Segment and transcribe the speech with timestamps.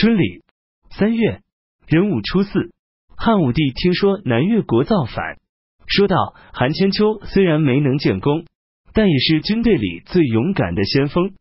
[0.00, 0.44] 春里
[0.90, 1.40] 三月
[1.88, 2.70] 壬午初四，
[3.16, 5.40] 汉武帝听说南越国造反，
[5.88, 8.46] 说道：“韩千秋虽然没能建功，
[8.92, 11.34] 但也是军队里最勇敢的先锋。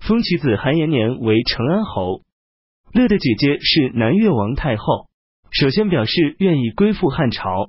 [0.00, 2.22] 封其子韩延年为成安侯。
[2.92, 5.08] 乐的姐姐是南越王太后，
[5.52, 7.68] 首先表示愿意归附汉朝。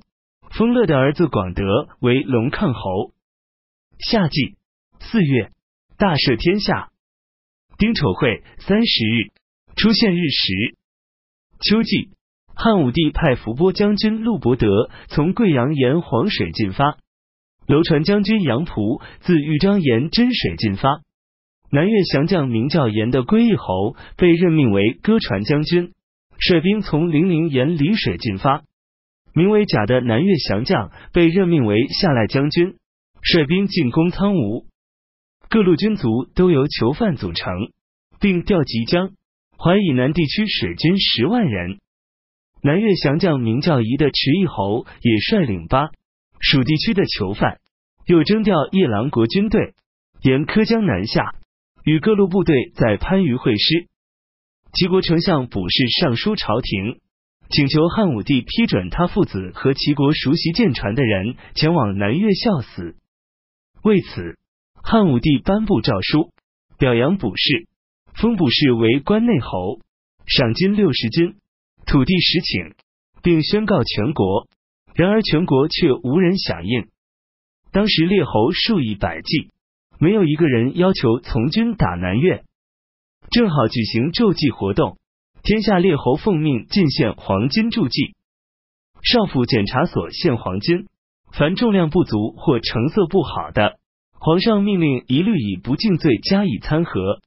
[0.50, 1.62] 封乐的儿子广德
[2.00, 3.12] 为龙亢侯。
[4.00, 4.56] 夏季
[4.98, 5.52] 四月，
[5.96, 6.90] 大赦天下。
[7.78, 9.30] 丁丑会三十日。”
[9.76, 10.76] 出现日食。
[11.60, 12.10] 秋季，
[12.54, 16.98] 汉武帝派伏波将军陆伯德从贵阳沿黄水进发，
[17.66, 21.00] 楼船将军杨仆自豫章沿真水进发。
[21.70, 25.92] 南越降将名叫严的归义侯被任命为歌船将军，
[26.38, 28.64] 率兵从零陵沿澧水进发。
[29.32, 32.74] 名为贾的南越降将被任命为下赖将军，
[33.22, 34.66] 率兵进攻苍梧。
[35.48, 37.52] 各路军卒都由囚犯组成，
[38.18, 39.12] 并调集将。
[39.62, 41.80] 淮以南地区水军十万人，
[42.62, 45.90] 南越降将名叫仪的池义侯也率领八
[46.38, 47.60] 蜀地区的囚犯，
[48.06, 49.74] 又征调夜郎国军队
[50.22, 51.34] 沿柯江南下，
[51.84, 53.86] 与各路部队在番禺会师。
[54.72, 56.98] 齐国丞相卜氏上书朝廷，
[57.50, 62.96] 请求汉武帝批准他父子和齐国熟悉舰船的人前往南越效死。
[63.82, 64.38] 为此，
[64.82, 66.30] 汉武帝颁布诏书，
[66.78, 67.68] 表扬卜氏。
[68.20, 69.80] 封卜氏为关内侯，
[70.26, 71.36] 赏金六十金，
[71.86, 72.74] 土地十顷，
[73.22, 74.46] 并宣告全国。
[74.94, 76.88] 然而全国却无人响应。
[77.72, 79.48] 当时列侯数以百计，
[79.98, 82.44] 没有一个人要求从军打南越。
[83.30, 84.98] 正好举行铸祭活动，
[85.42, 88.16] 天下列侯奉命进献黄金铸祭。
[89.02, 90.88] 少府检查所献黄金，
[91.32, 93.78] 凡重量不足或成色不好的，
[94.12, 97.22] 皇上命令一律以不敬罪加以参合。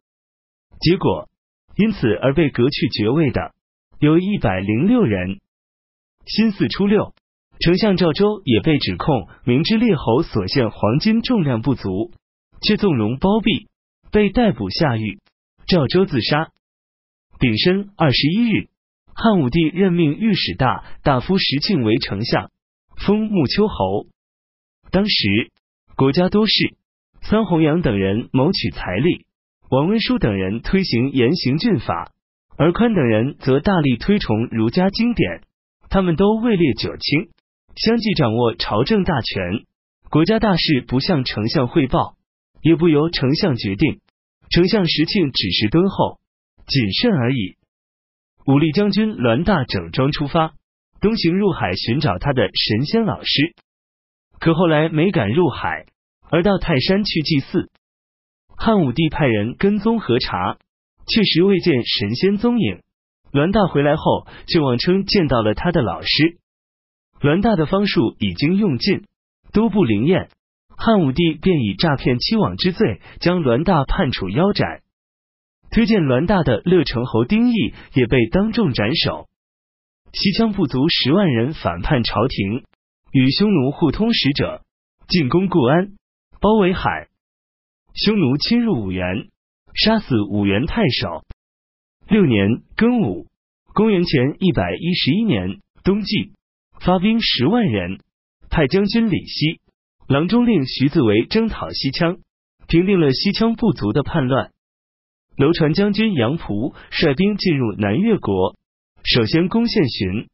[0.79, 1.29] 结果
[1.75, 3.53] 因此而被革去爵位的
[3.99, 5.39] 有一百零六人。
[6.25, 7.13] 新四初六，
[7.59, 12.11] 丞相赵州也被指控明知列侯所献黄金重量不足，
[12.61, 13.67] 却纵容包庇，
[14.11, 15.19] 被逮捕下狱。
[15.65, 16.51] 赵州自杀。
[17.39, 18.69] 丙申二十一日，
[19.13, 22.51] 汉武帝任命御史大大夫石庆为丞相，
[23.05, 24.07] 封穆丘侯。
[24.91, 25.51] 当时
[25.95, 26.53] 国家多事，
[27.21, 29.25] 桑弘羊等人谋取财力。
[29.73, 32.11] 王温书等人推行严刑峻法，
[32.57, 35.41] 而宽等人则大力推崇儒家经典。
[35.89, 37.31] 他们都位列九卿，
[37.75, 39.63] 相继掌握朝政大权。
[40.11, 42.13] 国家大事不向丞相汇报，
[42.61, 43.99] 也不由丞相决定。
[44.51, 46.19] 丞相石庆只是敦厚
[46.67, 47.55] 谨慎而已。
[48.45, 50.53] 武力将军栾大整装出发，
[51.01, 53.55] 东行入海寻找他的神仙老师，
[54.39, 55.87] 可后来没敢入海，
[56.29, 57.71] 而到泰山去祭祀。
[58.55, 60.57] 汉武帝派人跟踪核查，
[61.07, 62.81] 确实未见神仙踪影。
[63.31, 66.37] 栾大回来后，就妄称见到了他的老师。
[67.19, 69.05] 栾大的方术已经用尽，
[69.51, 70.29] 都不灵验。
[70.75, 74.81] 汉武帝便以诈骗欺罔之罪，将栾大判处腰斩。
[75.71, 79.27] 推荐栾大的乐成侯丁义也被当众斩首。
[80.11, 82.65] 西羌部族十万人反叛朝廷，
[83.11, 84.61] 与匈奴互通使者，
[85.07, 85.93] 进攻固安，
[86.39, 87.07] 包围海。
[87.95, 89.29] 匈奴侵入五原，
[89.75, 91.23] 杀死五原太守。
[92.07, 93.27] 六年庚午，
[93.75, 96.31] 公元前一百一十一年冬季，
[96.79, 97.99] 发兵十万人，
[98.49, 99.61] 派将军李希、
[100.07, 102.17] 郎中令徐自为征讨西羌，
[102.67, 104.49] 平定了西羌部族的叛乱。
[105.37, 108.57] 楼船将军杨仆率兵进入南越国，
[109.03, 110.29] 首先攻陷荀，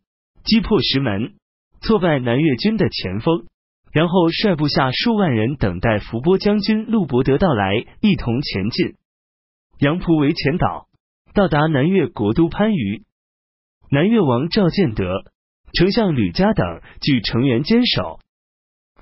[0.46, 1.34] 击破石门，
[1.82, 3.48] 挫败南越军的前锋。
[3.92, 8.96] 然后率部下数万人等待伏波将军陆伯德到来，一同前进。
[9.80, 10.88] 杨仆为前导，
[11.34, 13.04] 到达南越国都番禺。
[13.90, 15.24] 南越王赵建德、
[15.74, 18.20] 丞相吕嘉等据城垣坚守。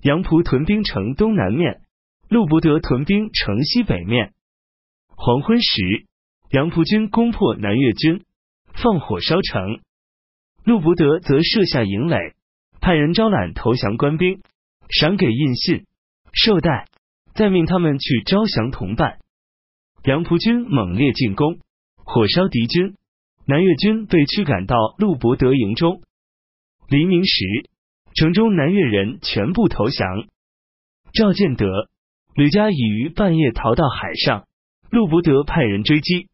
[0.02, 1.82] 杨仆屯兵城东南面，
[2.30, 4.34] 陆伯德屯兵城西北面。
[5.08, 6.06] 黄昏时，
[6.52, 8.24] 杨仆军攻破南越军，
[8.74, 9.82] 放火烧城。
[10.64, 12.36] 陆伯德则设下营垒，
[12.80, 14.42] 派人招揽投降官兵。
[14.90, 15.86] 赏给印信、
[16.34, 16.88] 绶带，
[17.34, 19.20] 再命他们去招降同伴。
[20.04, 21.60] 杨仆军猛烈进攻，
[21.98, 22.96] 火烧敌军，
[23.46, 26.02] 南越军被驱赶到陆伯德营中。
[26.88, 27.70] 黎明时，
[28.16, 30.28] 城中南越人全部投降。
[31.14, 31.90] 赵建德、
[32.36, 34.48] 吕嘉已于半夜逃到海上，
[34.90, 36.28] 陆伯德派人追击。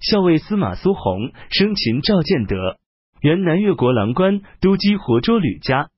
[0.00, 2.78] 校尉司马苏弘生擒赵建德，
[3.20, 5.90] 原南越国郎官，都督活捉吕嘉。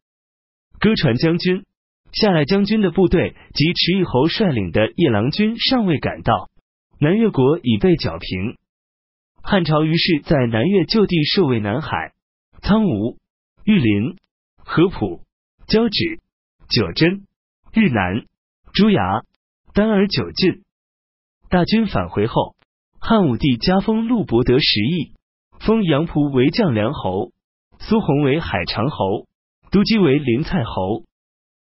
[0.79, 1.65] 歌传将军、
[2.13, 6.51] 下来将军的部队及池义侯率领的夜郎军尚未赶到，
[7.01, 8.57] 南越国已被剿平。
[9.43, 12.13] 汉朝于是，在南越就地设为南海、
[12.63, 13.17] 苍梧、
[13.65, 14.17] 玉林、
[14.59, 15.23] 合浦、
[15.67, 16.21] 交趾、
[16.69, 17.25] 九真、
[17.73, 18.25] 日南、
[18.73, 19.23] 朱崖、
[19.73, 20.63] 丹耳九郡。
[21.49, 22.57] 大军返回后，
[22.99, 25.13] 汉武帝加封陆伯德十邑，
[25.61, 27.31] 封杨仆为将梁侯，
[27.79, 29.27] 苏弘为海长侯，
[29.71, 31.05] 都基为林蔡侯。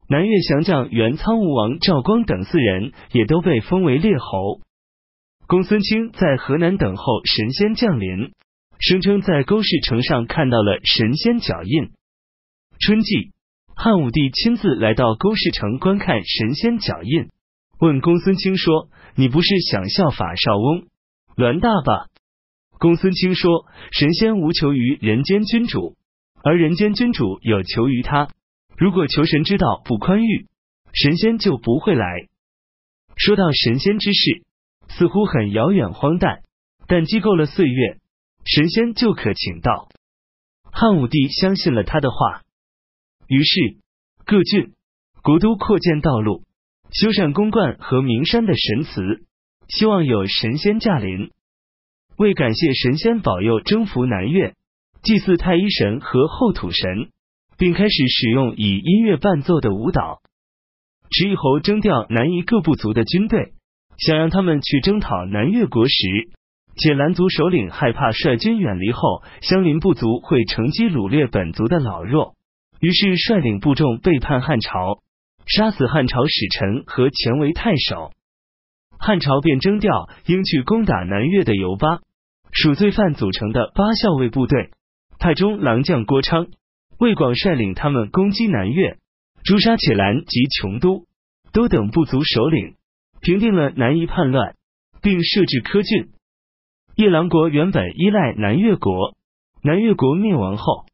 [0.09, 4.61] 南越降将原苍梧王赵光等四人也都被封为列侯。
[5.47, 8.33] 公孙卿在河南等候神仙降临，
[8.79, 11.91] 声称在勾氏城上看到了神仙脚印。
[12.79, 13.33] 春季，
[13.75, 17.29] 汉武帝亲自来到勾氏城观看神仙脚印，
[17.79, 20.87] 问公孙卿说：“你不是想效法少翁
[21.37, 22.07] 栾大吧？”
[22.79, 25.97] 公孙卿说：“神仙无求于人间君主，
[26.45, 28.29] 而人间君主有求于他。
[28.77, 30.49] 如果求神之道不宽裕，
[30.93, 32.29] 神仙就不会来。”
[33.17, 34.45] 说到神仙之事。
[34.89, 36.43] 似乎很遥远荒诞，
[36.87, 37.97] 但积够了岁月，
[38.45, 39.89] 神仙就可请到。
[40.71, 42.43] 汉武帝相信了他的话，
[43.27, 43.79] 于是
[44.27, 44.75] 各郡
[45.23, 46.43] 国都扩建道路，
[46.91, 49.25] 修缮宫观和名山的神祠，
[49.69, 51.31] 希望有神仙驾临。
[52.19, 54.55] 为感谢神仙保佑征服南越，
[55.03, 57.11] 祭祀太一神和后土神，
[57.59, 60.21] 并开始使用以音乐伴奏的舞蹈。
[61.11, 63.53] 池邑侯征调南夷各部族的军队。
[63.99, 65.95] 想让他们去征讨南越国时，
[66.77, 72.35] 且兰族首领害怕率军远离后，相邻部族会乘机掳掠本族的老弱，
[72.81, 75.03] 于是率领部众背叛汉朝，
[75.47, 78.11] 杀死汉朝使臣和前为太守。
[78.99, 82.01] 汉朝便征调应去攻打南越的游巴
[82.51, 84.71] 属罪犯组成的八校尉部队，
[85.23, 86.49] 派中郎将郭昌、
[86.99, 88.99] 魏广率领他们攻击南越，
[89.45, 91.07] 诛杀且兰及琼都
[91.53, 92.75] 都等部族首领。
[93.21, 94.57] 平定了南夷叛乱，
[95.01, 96.09] 并设置科郡。
[96.97, 99.15] 夜郎国原本依赖南越国，
[99.63, 100.87] 南越国灭亡后，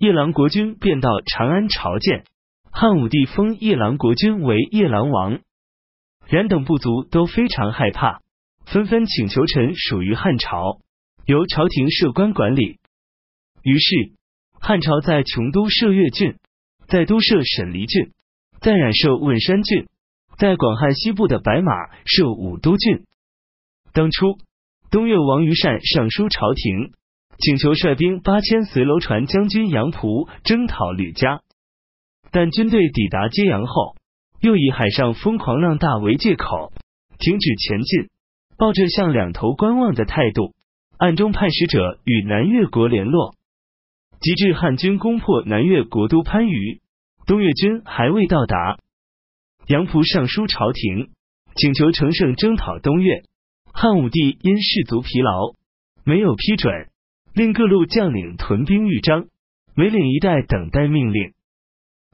[0.00, 2.24] 夜郎国君便到长安朝见
[2.72, 5.38] 汉武帝，封夜郎国君为夜郎王。
[6.26, 8.18] 然等部族都非常害怕，
[8.64, 10.80] 纷纷请求臣属于汉朝，
[11.24, 12.80] 由朝廷设官管理。
[13.66, 14.12] 于是
[14.60, 16.36] 汉朝在琼都设越郡，
[16.86, 18.12] 在都设沈黎郡，
[18.60, 19.86] 在冉设汶山郡。
[20.38, 21.72] 在广汉西部的白马
[22.04, 23.04] 设武都郡。
[23.92, 24.38] 当初，
[24.90, 26.92] 东越王于善上书朝廷，
[27.38, 31.40] 请求率兵八千随楼船将军杨仆征讨吕家，
[32.30, 33.96] 但军队抵达揭阳后，
[34.40, 36.70] 又以海上疯狂浪大为借口，
[37.18, 38.10] 停止前进，
[38.58, 40.54] 抱着向两头观望的态度，
[40.98, 43.35] 暗中派使者与南越国联络。
[44.20, 46.80] 及至汉军攻破南越国都番禺，
[47.26, 48.78] 东越军还未到达。
[49.66, 51.10] 杨仆上书朝廷，
[51.54, 53.22] 请求乘胜征讨东越。
[53.72, 55.54] 汉武帝因士卒疲劳，
[56.04, 56.88] 没有批准，
[57.34, 59.26] 令各路将领屯兵豫章、
[59.74, 61.32] 梅岭一带等待命令。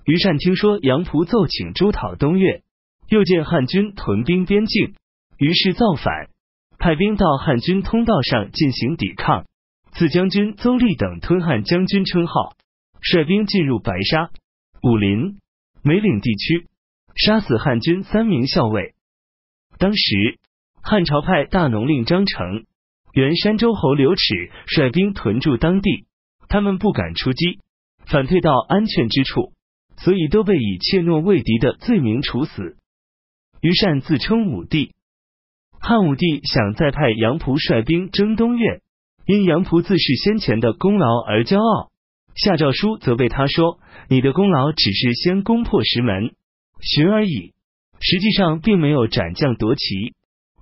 [0.04, 2.62] 于善听说杨仆奏请诛讨东越，
[3.08, 4.94] 又见汉军屯兵边境，
[5.38, 6.30] 于是造反，
[6.78, 9.44] 派兵到汉军通道上进行抵抗。
[9.92, 12.56] 自将军邹立等吞汉将军称号，
[13.00, 14.30] 率兵进入白沙、
[14.82, 15.38] 武林、
[15.82, 16.68] 梅岭地区。
[17.14, 18.94] 杀死汉军三名校尉。
[19.78, 20.38] 当时
[20.82, 22.64] 汉朝派大农令张成、
[23.12, 24.50] 原山州侯刘齿。
[24.66, 26.06] 率兵屯驻当地，
[26.48, 27.58] 他们不敢出击，
[28.06, 29.52] 反退到安全之处，
[29.98, 32.76] 所以都被以怯懦畏敌的罪名处死。
[33.60, 34.92] 于善自称武帝。
[35.78, 38.80] 汉武帝想再派杨仆率兵征东越，
[39.26, 41.90] 因杨仆自恃先前的功劳而骄傲，
[42.34, 46.34] 下诏书责备他说：“你的功劳只是先攻破石门。”
[46.82, 47.52] 寻而已，
[48.00, 50.14] 实际上并没有斩将夺旗，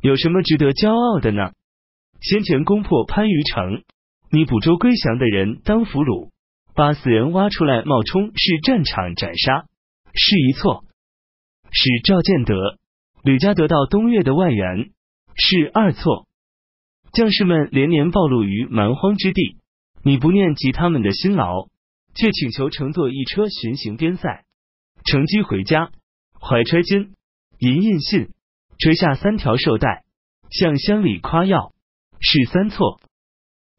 [0.02, 1.52] 有什么值得骄傲的呢？
[2.20, 3.82] 先前攻破番禺城，
[4.30, 6.28] 你捕捉归降的人当俘虏，
[6.74, 9.64] 把死人挖出来冒充是战场斩杀，
[10.12, 10.84] 是一错；
[11.70, 12.54] 使赵建德、
[13.24, 14.90] 吕家得到东越的外援，
[15.34, 16.26] 是二错。
[17.12, 19.56] 将士们连年暴露于蛮荒之地，
[20.02, 21.68] 你不念及他们的辛劳，
[22.14, 24.44] 却请求乘坐一车巡行边塞，
[25.04, 25.90] 乘机回家。
[26.42, 27.12] 怀揣金
[27.58, 28.30] 银印信，
[28.78, 30.04] 垂下三条绶带，
[30.48, 31.74] 向乡里夸耀，
[32.18, 32.98] 是三错。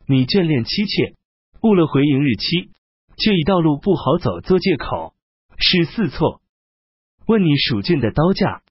[0.06, 1.16] 你眷恋妻妾，
[1.64, 2.70] 误了回营日期，
[3.18, 5.16] 却以道路不好走做借口，
[5.58, 6.42] 是四错。
[7.26, 8.62] 问你蜀郡的刀价，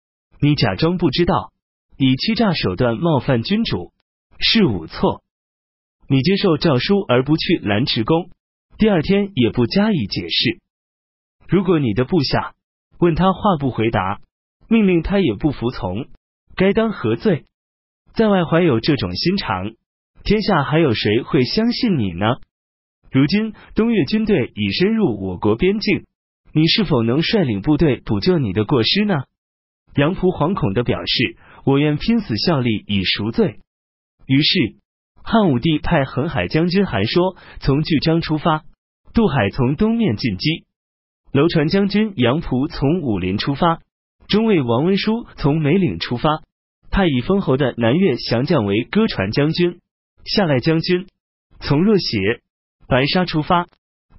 [0.40, 1.52] 你假装不知道，
[1.97, 3.93] 以欺诈手段冒犯君主，
[4.40, 5.23] 是五错。
[6.09, 8.30] 你接受诏书而不去兰池宫，
[8.78, 10.59] 第二天也不加以解释。
[11.49, 12.54] 如果你的部下。
[13.02, 14.20] 问他话不回答，
[14.68, 16.09] 命令他也不服从，
[16.54, 17.47] 该当何罪？
[18.12, 19.73] 在外怀有这种心肠，
[20.23, 22.26] 天下还有谁会相信你呢？
[23.11, 26.04] 如今东越军队已深入我国边境，
[26.52, 29.14] 你是否能率领部队补救你的过失呢？
[29.94, 33.61] 杨仆惶恐的表示：“我愿拼死效力以赎罪。”
[34.30, 34.76] 于是
[35.25, 38.62] 汉武帝派横海将军韩说从巨章出发，
[39.12, 40.66] 渡海从东面进击；
[41.32, 43.80] 楼船将军杨仆从武林出发，
[44.28, 46.42] 中尉王文书从梅岭出发。
[46.92, 49.80] 派以封侯的南越降将为歌船将军、
[50.25, 51.08] 下赖将军，
[51.58, 52.40] 从若血、
[52.87, 53.66] 白沙出发，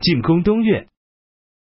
[0.01, 0.89] 进攻东越。